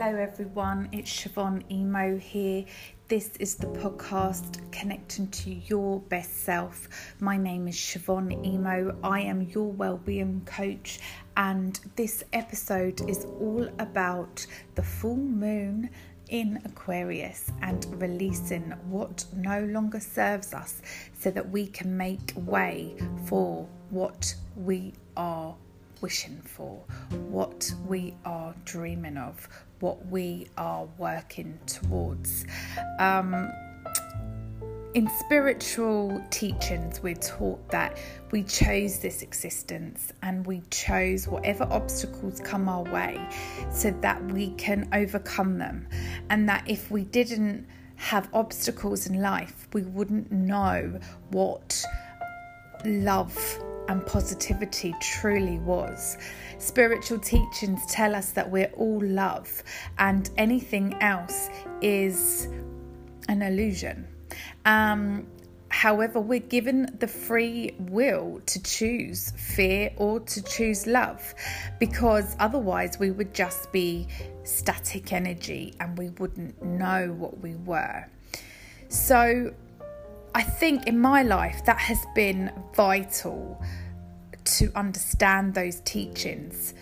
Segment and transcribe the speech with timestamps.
[0.00, 0.88] Hello, everyone.
[0.92, 2.64] It's Siobhan Emo here.
[3.08, 6.88] This is the podcast connecting to your best self.
[7.18, 8.96] My name is Siobhan Emo.
[9.02, 11.00] I am your well-being coach,
[11.36, 14.46] and this episode is all about
[14.76, 15.90] the full moon
[16.28, 20.80] in Aquarius and releasing what no longer serves us
[21.18, 22.94] so that we can make way
[23.24, 25.56] for what we are
[26.00, 26.76] wishing for,
[27.30, 29.48] what we are dreaming of,
[29.80, 32.46] what we are working towards.
[32.98, 33.50] Um,
[34.94, 37.98] in spiritual teachings, we're taught that
[38.30, 43.20] we chose this existence and we chose whatever obstacles come our way
[43.70, 45.86] so that we can overcome them.
[46.30, 47.66] And that if we didn't
[47.96, 50.98] have obstacles in life, we wouldn't know
[51.30, 51.84] what
[52.84, 53.36] love
[53.88, 56.16] and positivity truly was.
[56.58, 59.62] Spiritual teachings tell us that we're all love,
[59.98, 61.48] and anything else
[61.80, 62.48] is
[63.28, 64.06] an illusion.
[64.64, 65.26] Um,
[65.70, 71.34] however, we're given the free will to choose fear or to choose love
[71.78, 74.06] because otherwise we would just be
[74.44, 78.06] static energy and we wouldn't know what we were.
[78.88, 79.52] So,
[80.34, 83.62] I think in my life that has been vital
[84.44, 86.74] to understand those teachings.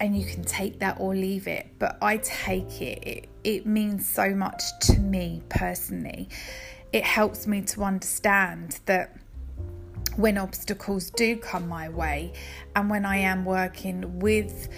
[0.00, 3.06] And you can take that or leave it, but I take it.
[3.06, 6.28] It, it means so much to me personally.
[6.92, 9.16] It helps me to understand that
[10.16, 12.32] when obstacles do come my way
[12.76, 14.68] and when I am working with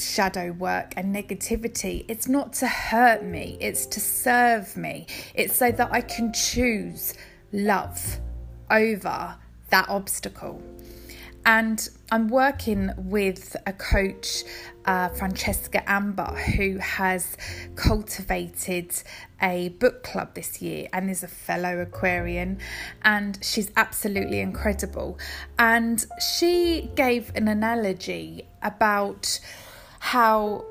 [0.00, 5.06] shadow work and negativity, it's not to hurt me, it's to serve me.
[5.34, 7.14] It's so that I can choose
[7.52, 8.20] love
[8.70, 9.36] over
[9.70, 10.62] that obstacle.
[11.46, 14.44] And I'm working with a coach,
[14.84, 17.36] uh, Francesca Amber, who has
[17.76, 18.94] cultivated
[19.40, 22.58] a book club this year and is a fellow Aquarian.
[23.02, 25.18] And she's absolutely incredible.
[25.58, 26.04] And
[26.36, 29.40] she gave an analogy about
[30.00, 30.64] how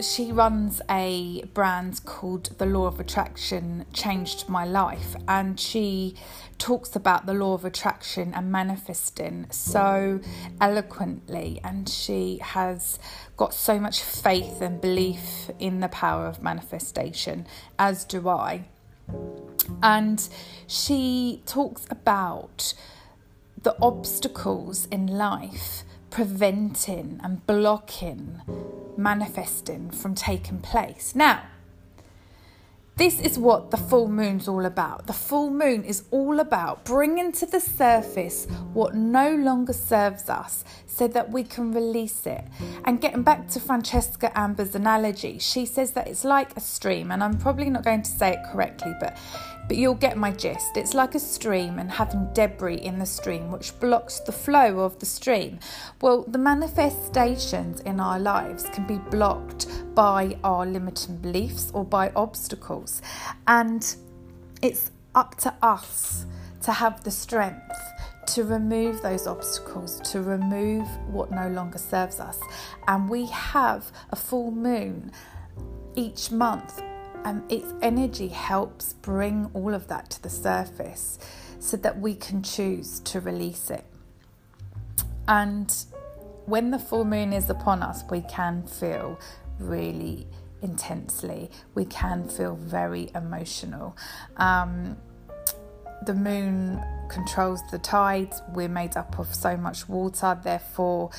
[0.00, 6.14] she runs a brand called The Law of Attraction Changed My Life, and she
[6.58, 10.20] talks about the law of attraction and manifesting so
[10.60, 11.60] eloquently.
[11.64, 12.98] And she has
[13.36, 17.46] got so much faith and belief in the power of manifestation,
[17.78, 18.66] as do I.
[19.82, 20.28] And
[20.66, 22.74] she talks about
[23.62, 28.40] the obstacles in life preventing and blocking
[28.96, 31.14] manifesting from taking place.
[31.14, 31.44] Now,
[32.96, 35.06] this is what the full moon's all about.
[35.06, 40.64] The full moon is all about bringing to the surface what no longer serves us
[40.86, 42.44] so that we can release it.
[42.84, 47.22] And getting back to Francesca Amber's analogy, she says that it's like a stream, and
[47.22, 49.16] I'm probably not going to say it correctly, but
[49.68, 50.76] but you'll get my gist.
[50.76, 54.98] It's like a stream and having debris in the stream which blocks the flow of
[54.98, 55.60] the stream.
[56.00, 62.10] Well, the manifestations in our lives can be blocked by our limiting beliefs or by
[62.16, 63.02] obstacles.
[63.46, 63.94] And
[64.62, 66.24] it's up to us
[66.62, 67.76] to have the strength
[68.28, 72.38] to remove those obstacles, to remove what no longer serves us.
[72.86, 75.12] And we have a full moon
[75.94, 76.82] each month
[77.24, 81.18] and its energy helps bring all of that to the surface
[81.58, 83.84] so that we can choose to release it.
[85.26, 85.72] And
[86.46, 89.18] when the full moon is upon us, we can feel
[89.58, 90.26] really
[90.62, 93.96] intensely, we can feel very emotional.
[94.36, 94.96] Um,
[96.06, 101.10] the moon controls the tides, we're made up of so much water, therefore,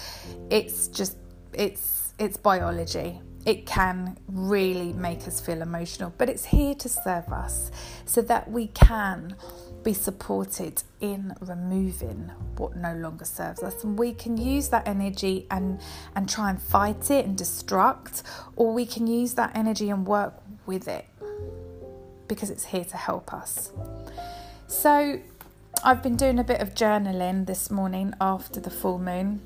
[0.49, 1.17] it's just
[1.53, 7.27] it's it's biology it can really make us feel emotional, but it's here to serve
[7.29, 7.71] us
[8.05, 9.35] so that we can
[9.83, 13.83] be supported in removing what no longer serves us.
[13.83, 15.79] And we can use that energy and
[16.15, 18.23] and try and fight it and destruct
[18.55, 20.33] or we can use that energy and work
[20.65, 21.05] with it
[22.27, 23.71] because it's here to help us.
[24.67, 25.19] So
[25.83, 29.41] I've been doing a bit of journaling this morning after the full moon.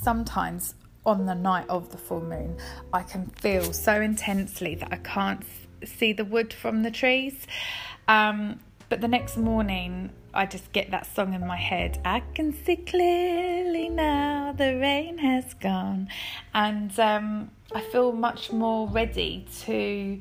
[0.00, 0.74] Sometimes
[1.06, 2.56] on the night of the full moon,
[2.92, 5.42] I can feel so intensely that I can't
[5.84, 7.46] see the wood from the trees.
[8.08, 11.98] Um, but the next morning, I just get that song in my head.
[12.04, 16.08] I can see clearly now the rain has gone,
[16.54, 20.20] and um, I feel much more ready to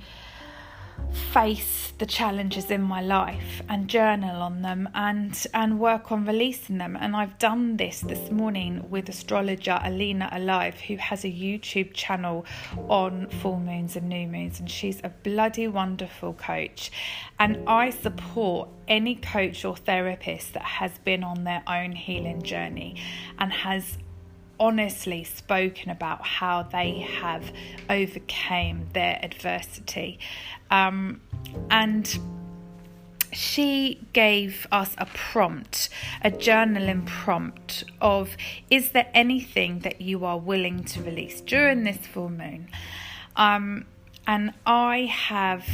[1.32, 6.78] face the challenges in my life and journal on them and and work on releasing
[6.78, 6.98] them.
[7.00, 12.46] And I've done this this morning with astrologer Alina Alive who has a YouTube channel
[12.90, 16.92] on full moons and new moons and she's a bloody wonderful coach.
[17.40, 23.02] And I support any coach or therapist that has been on their own healing journey
[23.40, 23.98] and has
[24.60, 27.52] honestly spoken about how they have
[27.90, 30.20] overcame their adversity
[30.72, 31.22] um,
[31.70, 32.20] and
[33.36, 35.90] she gave us a prompt,
[36.24, 38.38] a journaling prompt of
[38.70, 42.70] is there anything that you are willing to release during this full moon?
[43.36, 43.86] Um,
[44.26, 45.68] and I have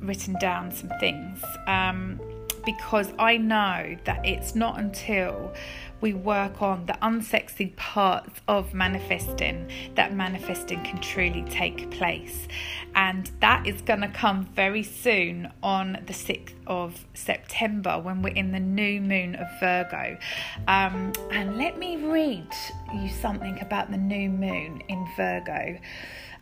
[0.00, 2.20] written down some things um,
[2.64, 5.52] because I know that it's not until
[6.00, 12.46] we work on the unsexy parts of manifesting that manifesting can truly take place.
[12.94, 18.34] And that is going to come very soon on the 6th of September when we're
[18.34, 20.18] in the new moon of Virgo.
[20.66, 22.48] Um, and let me read
[22.94, 25.78] you something about the new moon in Virgo.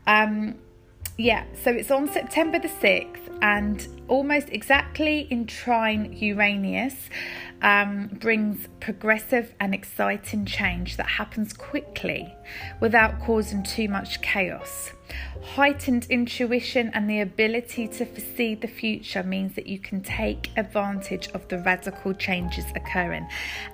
[0.06, 0.56] Um,
[1.18, 6.94] yeah, so it's on September the 6th and almost exactly in trine Uranus
[7.62, 12.32] um, brings progressive and exciting change that happens quickly
[12.80, 14.92] without causing too much chaos.
[15.42, 21.28] Heightened intuition and the ability to foresee the future means that you can take advantage
[21.28, 23.26] of the radical changes occurring.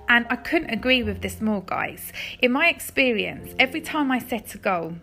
[0.07, 2.13] And I couldn't agree with this more, guys.
[2.41, 4.93] In my experience, every time I set a goal,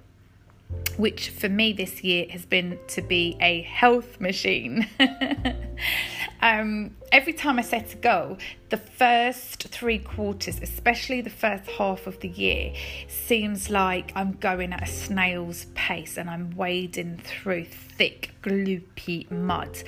[0.97, 4.87] which for me this year has been to be a health machine.
[6.43, 8.37] um, every time I set a goal,
[8.69, 12.75] the first three quarters, especially the first half of the year,
[13.09, 19.83] seems like I'm going at a snail's pace and I'm wading through thick, gloopy mud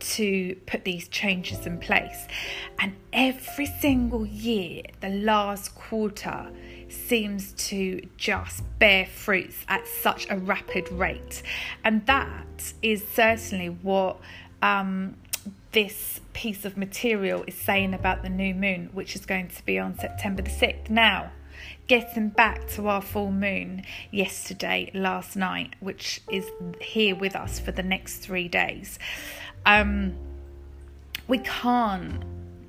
[0.00, 2.26] to put these changes in place.
[2.78, 6.50] And every single year, the last quarter,
[6.94, 11.42] seems to just bear fruits at such a rapid rate.
[11.84, 14.18] And that is certainly what
[14.62, 15.16] um,
[15.72, 19.78] this piece of material is saying about the new moon, which is going to be
[19.78, 20.88] on September the 6th.
[20.88, 21.30] Now,
[21.86, 26.46] getting back to our full moon yesterday, last night, which is
[26.80, 28.98] here with us for the next three days.
[29.66, 30.14] Um,
[31.26, 32.22] we can't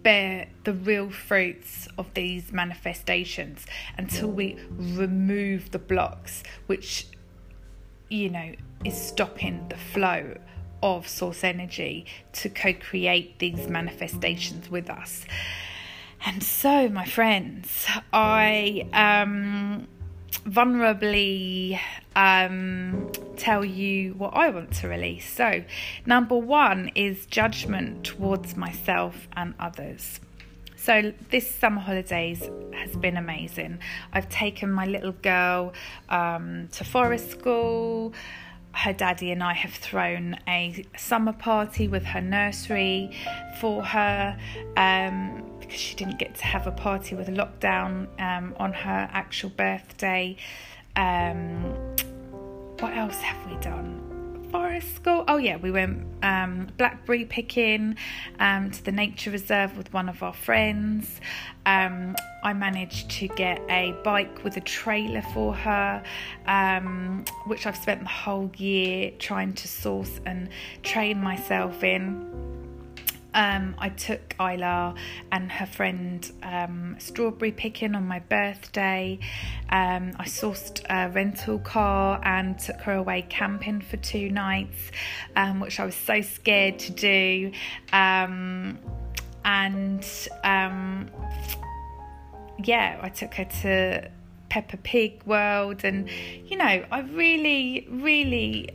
[0.05, 3.65] bear the real fruits of these manifestations
[3.97, 7.07] until we remove the blocks, which,
[8.07, 8.53] you know,
[8.85, 10.37] is stopping the flow
[10.83, 15.25] of source energy to co create these manifestations with us.
[16.23, 19.87] And so, my friends, I um,
[20.45, 21.79] vulnerably
[22.15, 25.29] um, tell you what I want to release.
[25.29, 25.63] So,
[26.05, 30.19] number one is judgment towards myself and others.
[30.77, 33.79] So, this summer holidays has been amazing.
[34.13, 35.73] I've taken my little girl
[36.09, 38.13] um, to forest school.
[38.71, 43.15] Her daddy and I have thrown a summer party with her nursery
[43.59, 44.37] for her.
[44.75, 49.49] Um, because she didn't get to have a party with lockdown um, on her actual
[49.49, 50.35] birthday.
[50.95, 51.73] Um,
[52.79, 54.01] what else have we done?
[54.51, 55.23] Forest school.
[55.27, 57.95] Oh yeah, we went um, blackberry picking
[58.39, 61.19] um, to the nature reserve with one of our friends.
[61.65, 66.03] Um, I managed to get a bike with a trailer for her,
[66.45, 70.49] um, which I've spent the whole year trying to source and
[70.83, 72.54] train myself in.
[73.35, 74.95] Um, I took Isla
[75.29, 79.19] and her friend um, strawberry picking on my birthday.
[79.69, 84.89] Um, I sourced a rental car and took her away camping for two nights,
[85.35, 87.51] um, which I was so scared to do.
[87.91, 88.79] Um,
[89.43, 90.07] and
[90.45, 91.09] um,
[92.63, 94.09] yeah, I took her to
[94.47, 96.09] Peppa Pig world, and
[96.45, 98.69] you know, I really, really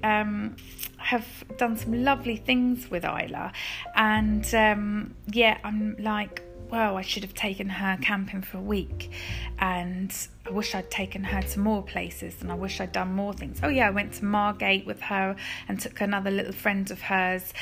[1.11, 1.27] have
[1.57, 3.53] done some lovely things with Isla,
[3.97, 9.11] and um, yeah, I'm like, well, I should have taken her camping for a week,
[9.59, 10.15] and
[10.47, 13.59] I wish I'd taken her to more places, and I wish I'd done more things.
[13.61, 15.35] Oh yeah, I went to Margate with her
[15.67, 17.53] and took another little friend of hers,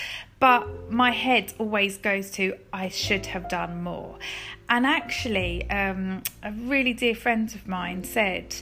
[0.40, 4.19] but my head always goes to I should have done more.
[4.69, 8.57] And actually, um, a really dear friend of mine said,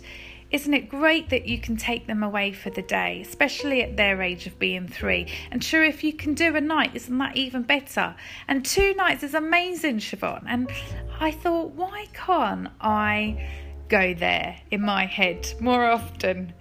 [0.56, 4.22] isn't it great that you can take them away for the day, especially at their
[4.22, 5.30] age of being three?
[5.50, 8.16] And sure, if you can do a night, isn't that even better?
[8.48, 10.44] And two nights is amazing, Siobhan.
[10.48, 10.72] And
[11.20, 13.46] I thought, why can't I
[13.90, 16.54] go there in my head more often?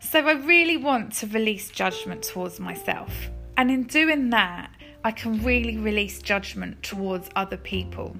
[0.00, 3.12] So I really want to release judgment towards myself
[3.58, 4.70] And in doing that,
[5.04, 8.16] I can really release judgment towards other people.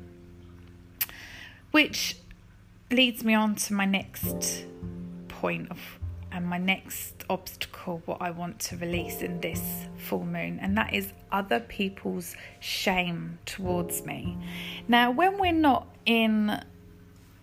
[1.70, 2.18] Which
[2.90, 4.66] leads me on to my next
[5.40, 5.78] point of
[6.30, 9.62] and my next obstacle what I want to release in this
[9.96, 14.36] full moon and that is other people's shame towards me.
[14.88, 16.62] Now when we're not in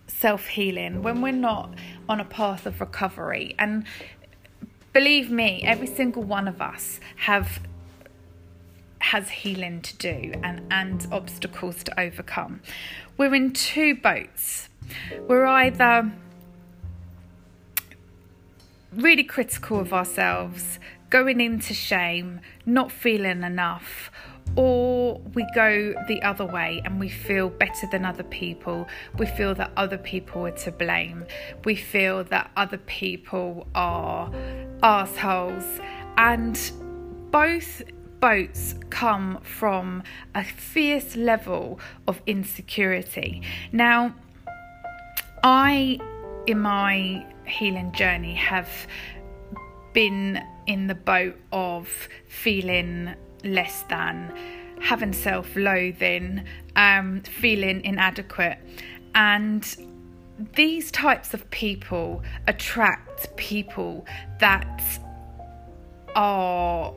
[0.06, 1.74] self-healing, when we're not
[2.08, 3.84] on a path of recovery and
[4.92, 7.60] believe me every single one of us have
[8.98, 12.60] has healing to do and, and obstacles to overcome.
[13.16, 14.68] We're in two boats.
[15.28, 16.12] We're either
[18.96, 20.78] really critical of ourselves,
[21.10, 24.10] going into shame, not feeling enough,
[24.54, 28.88] or we go the other way and we feel better than other people.
[29.18, 31.26] We feel that other people are to blame.
[31.64, 34.32] We feel that other people are
[34.82, 35.64] assholes.
[36.16, 36.58] And
[37.30, 37.82] both
[38.20, 40.02] boats come from
[40.34, 43.42] a fierce level of insecurity.
[43.72, 44.14] Now,
[45.42, 45.98] I,
[46.46, 48.68] in my healing journey, have
[49.92, 51.88] been in the boat of
[52.28, 54.32] feeling less than,
[54.80, 56.44] having self loathing,
[56.76, 58.58] um, feeling inadequate.
[59.14, 59.64] And
[60.54, 64.06] these types of people attract people
[64.40, 64.82] that
[66.14, 66.92] are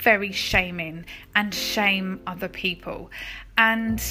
[0.00, 1.04] very shaming
[1.34, 3.10] and shame other people.
[3.56, 4.02] And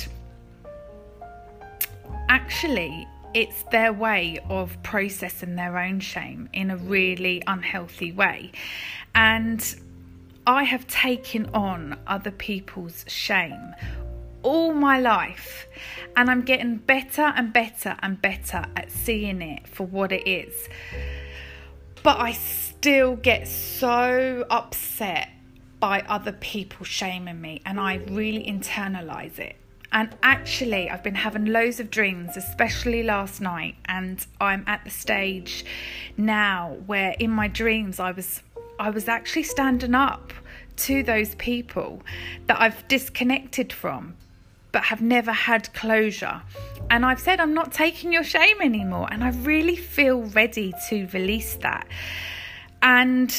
[2.30, 3.08] actually,
[3.38, 8.52] it's their way of processing their own shame in a really unhealthy way.
[9.14, 9.64] And
[10.48, 13.76] I have taken on other people's shame
[14.42, 15.68] all my life,
[16.16, 20.68] and I'm getting better and better and better at seeing it for what it is.
[22.02, 25.30] But I still get so upset
[25.80, 29.58] by other people shaming me, and I really internalize it.
[29.92, 34.90] And actually, I've been having loads of dreams, especially last night, and I'm at the
[34.90, 35.66] stage
[36.18, 38.44] now where in my dreams I was
[38.80, 40.34] I was actually standing up
[40.78, 42.02] to those people
[42.46, 44.16] that I've disconnected from
[44.72, 46.42] but have never had closure.
[46.90, 51.08] And I've said I'm not taking your shame anymore and I really feel ready to
[51.14, 51.88] release that.
[52.82, 53.34] And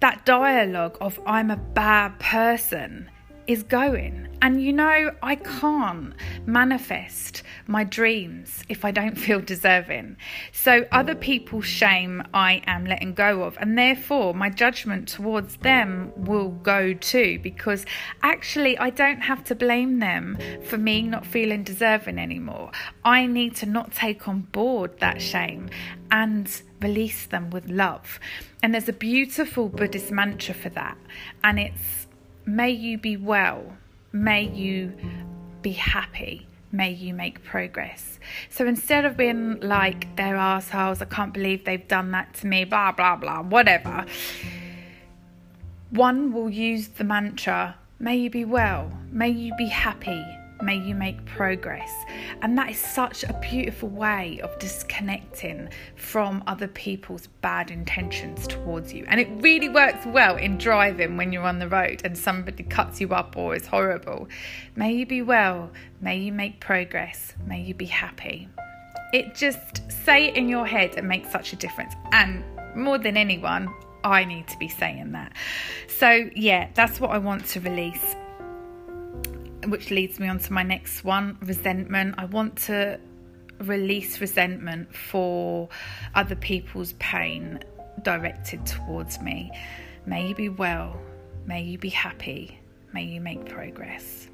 [0.00, 3.10] that dialogue of I'm a bad person
[3.48, 4.28] is going.
[4.40, 6.14] And you know, I can't
[6.46, 10.16] manifest my dreams if I don't feel deserving.
[10.52, 16.12] So, other people's shame I am letting go of, and therefore my judgment towards them
[16.14, 17.84] will go too, because
[18.22, 22.70] actually, I don't have to blame them for me not feeling deserving anymore.
[23.04, 25.70] I need to not take on board that shame
[26.10, 28.20] and release them with love.
[28.62, 30.96] And there's a beautiful Buddhist mantra for that,
[31.42, 31.97] and it's
[32.48, 33.76] May you be well,
[34.10, 34.94] may you
[35.60, 38.18] be happy, may you make progress.
[38.48, 42.64] So instead of being like, they're assholes, I can't believe they've done that to me,
[42.64, 44.06] blah, blah, blah, whatever,
[45.90, 50.24] one will use the mantra, may you be well, may you be happy,
[50.60, 51.92] May you make progress.
[52.42, 58.92] And that is such a beautiful way of disconnecting from other people's bad intentions towards
[58.92, 59.04] you.
[59.08, 63.00] And it really works well in driving when you're on the road and somebody cuts
[63.00, 64.28] you up or is horrible.
[64.74, 65.70] May you be well.
[66.00, 67.34] May you make progress.
[67.46, 68.48] May you be happy.
[69.12, 71.94] It just say it in your head and make such a difference.
[72.12, 73.72] And more than anyone,
[74.04, 75.32] I need to be saying that.
[75.86, 78.16] So, yeah, that's what I want to release
[79.66, 82.14] which leads me on to my next one resentment.
[82.18, 82.98] I want to
[83.60, 85.68] release resentment for
[86.14, 87.58] other people's pain
[88.02, 89.50] directed towards me.
[90.06, 90.98] May you be well,
[91.46, 92.58] may you be happy,
[92.92, 94.28] may you make progress.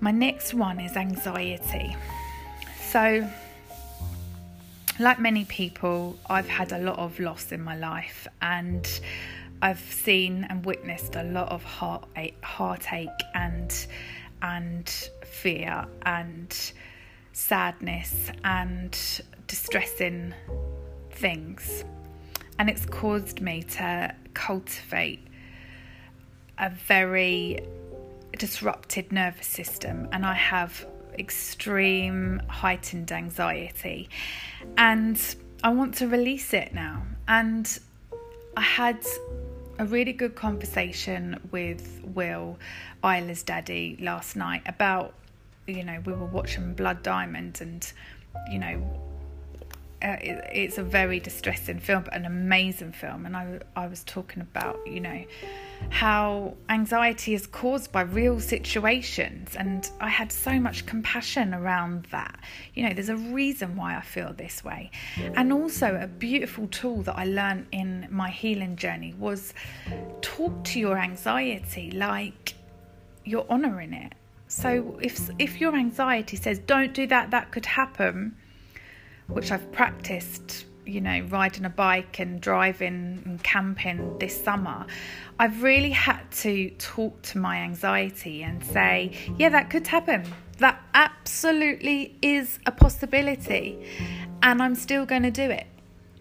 [0.00, 1.96] My next one is anxiety.
[2.90, 3.28] So,
[5.00, 8.86] like many people, I've had a lot of loss in my life and
[9.62, 13.74] I've seen and witnessed a lot of heartache, heartache and
[14.42, 14.88] and
[15.24, 16.72] fear and
[17.32, 18.96] sadness and
[19.46, 20.34] distressing
[21.10, 21.84] things,
[22.58, 25.26] and it's caused me to cultivate
[26.58, 27.58] a very
[28.38, 30.86] disrupted nervous system, and I have
[31.18, 34.08] extreme heightened anxiety,
[34.76, 35.18] and
[35.62, 37.02] I want to release it now.
[37.26, 37.78] And
[38.56, 39.04] I had
[39.78, 42.58] a really good conversation with Will,
[43.02, 45.14] Isla's daddy, last night about,
[45.66, 47.92] you know, we were watching Blood Diamond and,
[48.50, 49.00] you know,
[50.04, 53.24] uh, it, it's a very distressing film, but an amazing film.
[53.24, 55.24] And I, I was talking about, you know,
[55.88, 59.56] how anxiety is caused by real situations.
[59.56, 62.38] And I had so much compassion around that.
[62.74, 64.90] You know, there's a reason why I feel this way.
[65.34, 69.54] And also, a beautiful tool that I learned in my healing journey was
[70.20, 72.54] talk to your anxiety like
[73.24, 74.12] you're honoring it.
[74.48, 78.36] So if if your anxiety says don't do that that could happen,
[79.28, 84.86] which I've practiced, you know, riding a bike and driving and camping this summer,
[85.38, 90.24] I've really had to talk to my anxiety and say, yeah, that could happen.
[90.58, 93.86] That absolutely is a possibility.
[94.42, 95.66] And I'm still going to do it.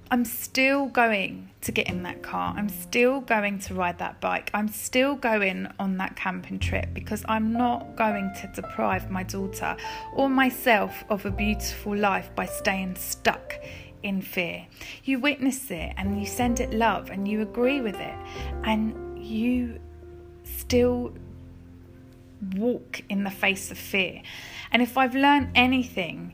[0.09, 2.53] I'm still going to get in that car.
[2.57, 4.51] I'm still going to ride that bike.
[4.53, 9.75] I'm still going on that camping trip because I'm not going to deprive my daughter
[10.13, 13.55] or myself of a beautiful life by staying stuck
[14.03, 14.67] in fear.
[15.05, 18.15] You witness it and you send it love and you agree with it
[18.63, 19.79] and you
[20.43, 21.13] still
[22.55, 24.21] walk in the face of fear.
[24.71, 26.33] And if I've learned anything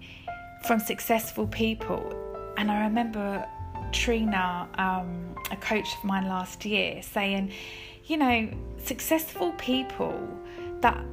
[0.66, 2.16] from successful people,
[2.58, 3.46] and I remember
[3.91, 7.51] Trina, um, a coach of mine last year, saying,
[8.05, 8.50] you know,
[8.84, 10.27] successful people
[10.81, 11.03] that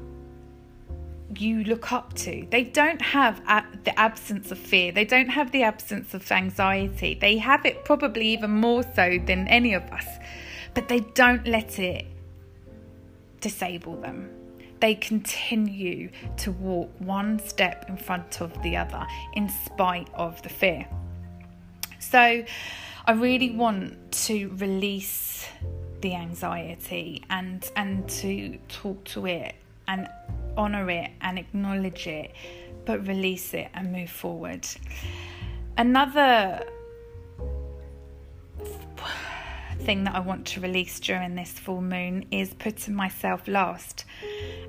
[1.36, 2.46] you look up to.
[2.50, 3.42] They don't have
[3.84, 4.92] the absence of fear.
[4.92, 7.14] They don't have the absence of anxiety.
[7.20, 10.06] They have it probably even more so than any of us,
[10.74, 12.06] but they don't let it
[13.40, 14.30] disable them.
[14.80, 20.48] They continue to walk one step in front of the other in spite of the
[20.48, 20.86] fear.
[21.98, 22.44] So
[23.06, 25.46] I really want to release
[26.00, 29.54] the anxiety and and to talk to it
[29.88, 30.08] and
[30.56, 32.32] honor it and acknowledge it
[32.84, 34.66] but release it and move forward.
[35.76, 36.64] Another
[39.80, 44.04] thing that I want to release during this full moon is putting myself last.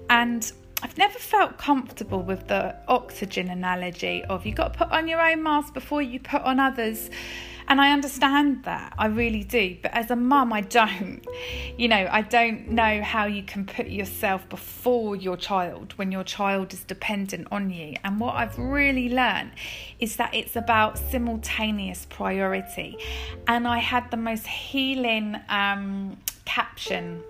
[0.10, 0.52] And
[0.84, 5.20] I've never felt comfortable with the oxygen analogy of you got to put on your
[5.20, 7.10] own mask before you put on others.
[7.70, 9.76] And I understand that, I really do.
[9.82, 11.26] But as a mum, I don't.
[11.78, 16.24] You know, I don't know how you can put yourself before your child when your
[16.24, 17.96] child is dependent on you.
[18.04, 19.52] And what I've really learned
[20.00, 22.98] is that it's about simultaneous priority.
[23.48, 27.24] And I had the most healing um, caption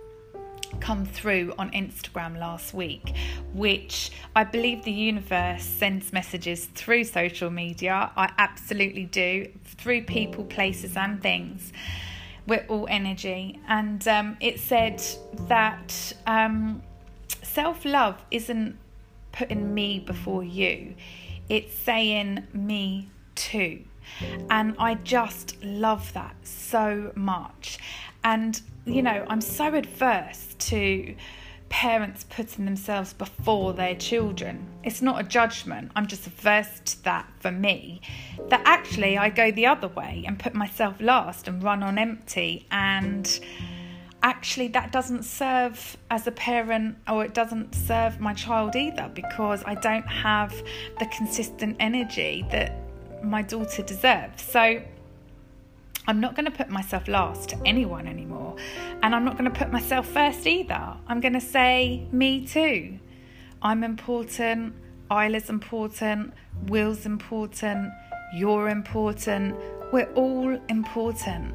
[0.79, 3.13] come through on Instagram last week,
[3.53, 8.11] which I believe the universe sends messages through social media.
[8.15, 11.73] I absolutely do, through people, places, and things.
[12.47, 13.59] We're all energy.
[13.67, 15.03] And um, it said
[15.47, 16.81] that um,
[17.43, 18.77] self love isn't
[19.31, 20.95] putting me before you,
[21.49, 23.83] it's saying me too.
[24.49, 27.77] And I just love that so much.
[28.27, 31.15] And, you know, I'm so adverse to
[31.69, 34.67] parents putting themselves before their children.
[34.83, 38.01] It's not a judgment, I'm just averse to that for me.
[38.49, 42.67] That actually I go the other way and put myself last and run on empty
[42.69, 43.39] and
[44.23, 49.63] actually that doesn't serve as a parent or it doesn't serve my child either because
[49.65, 50.53] I don't have
[50.99, 52.73] the consistent energy that
[53.23, 54.43] my daughter deserves.
[54.43, 54.81] So
[56.07, 58.55] I'm not going to put myself last to anyone anymore.
[59.03, 60.95] And I'm not going to put myself first either.
[61.07, 62.97] I'm going to say, me too.
[63.61, 64.73] I'm important.
[65.11, 66.33] Isla's important.
[66.67, 67.91] Will's important.
[68.33, 69.57] You're important.
[69.91, 71.53] We're all important.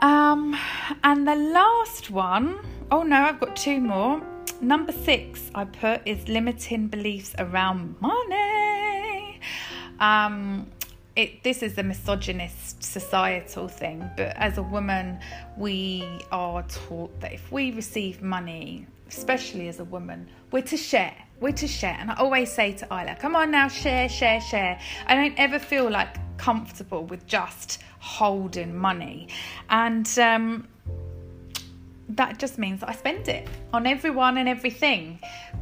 [0.00, 0.56] Um,
[1.04, 2.58] and the last one,
[2.90, 4.20] oh no, I've got two more.
[4.60, 9.40] Number six, I put is limiting beliefs around money.
[10.00, 10.66] Um,
[11.16, 15.18] it this is a misogynist societal thing but as a woman
[15.56, 21.14] we are taught that if we receive money especially as a woman we're to share
[21.42, 21.96] we're to share.
[21.98, 24.78] And i always say to isla come on now share share share.
[25.06, 29.28] I don't ever feel like comfortable with just holding money.
[29.68, 30.68] And um,
[32.16, 35.18] that just means that I spend it on everyone and everything.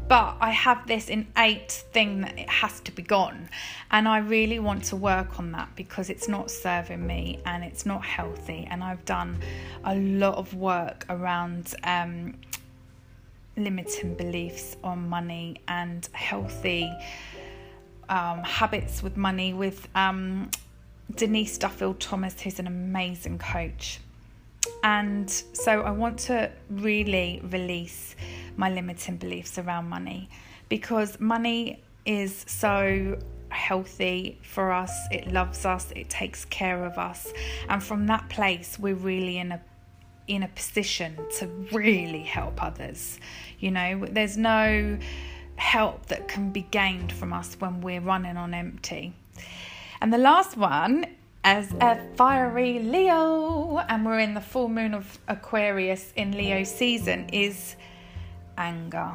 [0.08, 3.48] But I have this innate thing that it has to be gone.
[3.90, 7.86] And I really want to work on that because it's not serving me and it's
[7.86, 8.66] not healthy.
[8.70, 9.38] And I've done
[9.84, 12.34] a lot of work around um,
[13.56, 16.90] limiting beliefs on money and healthy
[18.08, 20.50] um, habits with money with um,
[21.14, 24.00] Denise Duffield Thomas, who's an amazing coach
[24.82, 28.16] and so I want to really release
[28.56, 30.28] my limiting beliefs around money
[30.68, 33.18] because money is so
[33.50, 37.32] healthy for us, it loves us, it takes care of us.
[37.68, 39.60] And from that place, we're really in a
[40.28, 43.18] in a position to really help others.
[43.58, 44.96] You know, there's no
[45.56, 49.12] help that can be gained from us when we're running on empty.
[50.00, 51.04] And the last one
[51.44, 57.29] as a fiery Leo, and we're in the full moon of Aquarius in Leo season,
[57.33, 57.76] is
[58.59, 59.12] anger.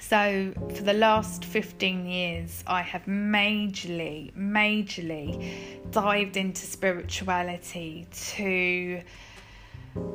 [0.00, 9.02] So, for the last 15 years, I have majorly, majorly dived into spirituality to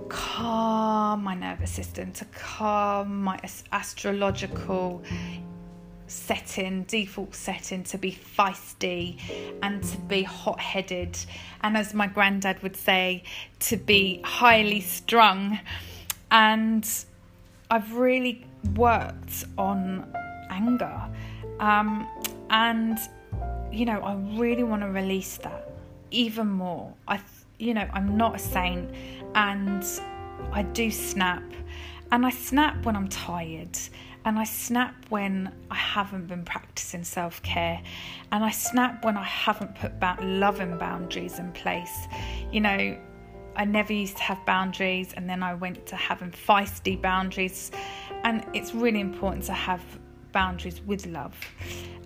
[0.07, 3.39] calm my nervous system, to calm my
[3.71, 5.01] astrological
[6.09, 9.19] setting, default setting to be feisty
[9.61, 11.17] and to be hot headed,
[11.61, 13.23] and as my granddad would say,
[13.59, 15.59] to be highly strung.
[16.31, 16.87] And
[17.71, 18.45] I've really
[18.75, 20.11] worked on
[20.49, 21.01] anger.
[21.59, 22.07] Um,
[22.49, 22.97] and,
[23.71, 25.71] you know, I really want to release that
[26.11, 26.93] even more.
[27.07, 27.19] I,
[27.59, 28.89] you know, I'm not a saint
[29.35, 29.83] and
[30.51, 31.43] I do snap.
[32.11, 33.77] And I snap when I'm tired
[34.29, 37.81] and I snap when I haven't been practicing self care,
[38.31, 42.05] and I snap when I haven't put ba- loving boundaries in place.
[42.51, 42.95] You know,
[43.55, 47.71] I never used to have boundaries, and then I went to having feisty boundaries,
[48.23, 49.81] and it's really important to have
[50.31, 51.35] boundaries with love.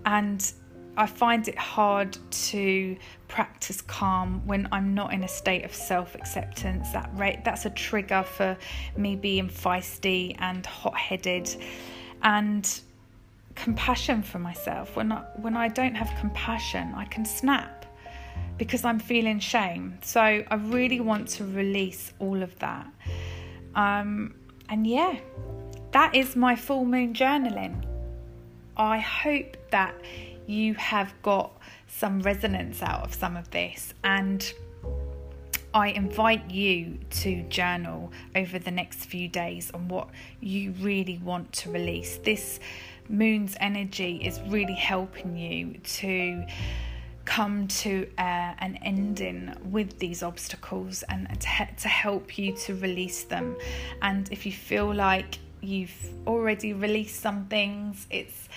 [0.06, 0.50] And
[0.96, 2.18] I find it hard
[2.52, 2.96] to
[3.28, 6.90] practice calm when I'm not in a state of self acceptance.
[6.92, 8.58] That right, that's a trigger for
[8.96, 11.54] me being feisty and hot headed
[12.24, 12.80] and
[13.56, 14.96] compassion for myself.
[14.96, 17.86] When I, when I don't have compassion, I can snap
[18.58, 19.98] because I'm feeling shame.
[20.02, 22.88] So I really want to release all of that.
[23.76, 24.36] Um,
[24.70, 25.20] and yeah,
[25.92, 27.84] that is my full moon journaling.
[28.78, 29.94] I hope that
[30.48, 31.58] you have got
[31.88, 34.54] some resonance out of some of this and
[35.74, 40.10] I invite you to journal over the next few days on what
[40.40, 42.18] you really want to release.
[42.18, 42.60] This
[43.10, 46.46] moon's energy is really helping you to
[47.26, 53.24] come to uh, an ending with these obstacles and to, to help you to release
[53.24, 53.56] them.
[54.02, 58.50] And if you feel like you've already released some things, it's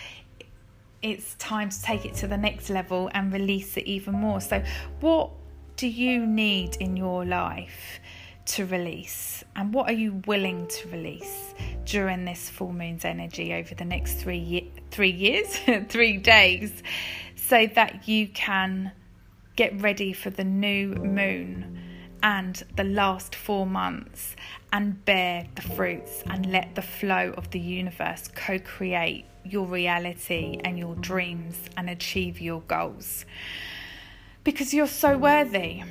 [1.02, 4.40] it's time to take it to the next level and release it even more.
[4.40, 4.62] So,
[5.00, 5.30] what
[5.76, 8.00] do you need in your life
[8.46, 9.44] to release?
[9.54, 14.14] And what are you willing to release during this full moon's energy over the next
[14.14, 15.58] three, ye- three years,
[15.88, 16.82] three days,
[17.34, 18.92] so that you can
[19.54, 21.78] get ready for the new moon
[22.22, 24.34] and the last four months
[24.72, 30.58] and bear the fruits and let the flow of the universe co create your reality
[30.64, 33.26] and your dreams and achieve your goals
[34.46, 35.82] because you're so worthy.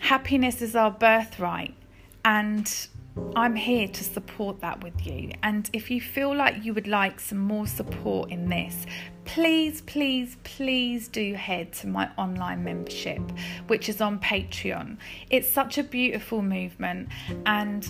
[0.00, 1.72] Happiness is our birthright,
[2.24, 2.88] and
[3.36, 5.30] I'm here to support that with you.
[5.44, 8.86] And if you feel like you would like some more support in this,
[9.24, 13.22] please, please, please do head to my online membership,
[13.68, 14.96] which is on Patreon.
[15.30, 17.08] It's such a beautiful movement,
[17.46, 17.88] and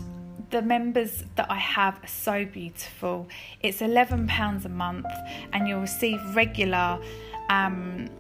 [0.51, 3.29] the members that I have are so beautiful.
[3.63, 5.07] It's £11 a month,
[5.55, 7.01] and you'll receive regular
[7.49, 8.11] um,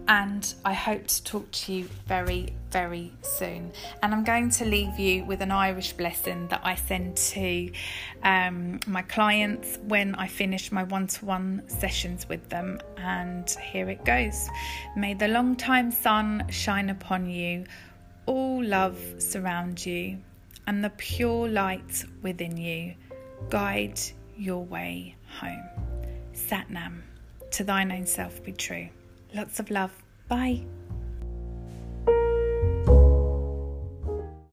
[0.08, 3.72] and I hope to talk to you very, very soon.
[4.02, 7.70] And I'm going to leave you with an Irish blessing that I send to
[8.22, 12.80] um, my clients when I finish my one to one sessions with them.
[12.96, 14.48] And here it goes
[14.96, 17.64] May the long time sun shine upon you,
[18.24, 20.18] all love surround you,
[20.66, 22.94] and the pure light within you
[23.50, 24.00] guide
[24.38, 25.68] your way home.
[26.32, 27.02] Satnam,
[27.50, 28.88] to thine own self be true.
[29.34, 29.92] Lots of love.
[30.28, 30.64] Bye.